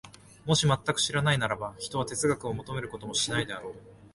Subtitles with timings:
[0.45, 3.73] もし全く知らないならば、ひとは哲学を求めることもしないであろう。